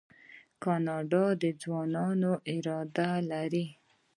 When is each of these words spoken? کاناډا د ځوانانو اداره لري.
کاناډا 0.63 1.25
د 1.41 1.43
ځوانانو 1.61 2.31
اداره 2.53 3.09
لري. 3.31 3.65